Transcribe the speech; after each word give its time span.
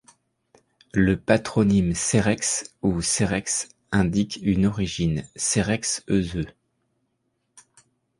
Le 0.95 1.15
patronyme 1.15 1.93
Cerexhe 1.93 2.63
ou 2.81 3.03
Serexhe 3.03 3.67
indique 3.91 4.39
une 4.41 4.65
origine: 4.65 5.27
Cerexhe-Heuseux. 5.35 6.47